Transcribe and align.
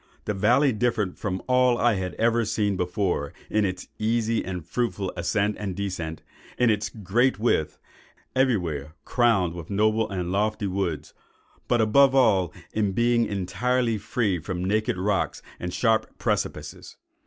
The 0.25 0.33
valley 0.33 0.73
differed 0.73 1.19
from 1.19 1.43
all 1.45 1.77
I 1.77 1.93
had 1.93 2.15
ever 2.15 2.43
seen 2.43 2.75
before, 2.75 3.33
in 3.51 3.65
its 3.65 3.87
easy 3.99 4.43
and 4.43 4.65
fruitful 4.65 5.13
ascent 5.15 5.57
and 5.59 5.75
descent,—in 5.75 6.69
its 6.71 6.89
great 6.89 7.37
width, 7.37 7.77
everywhere 8.35 8.95
crowned 9.05 9.53
with 9.53 9.69
noble 9.69 10.09
and 10.09 10.31
lofty 10.31 10.65
woods,—but 10.65 11.81
above 11.81 12.15
all, 12.15 12.51
in 12.73 12.93
being 12.93 13.27
entirely 13.27 13.99
free 13.99 14.39
from 14.39 14.65
naked 14.65 14.97
rocks 14.97 15.43
and 15.59 15.71
sharp 15.71 16.17
precipices." 16.17 16.97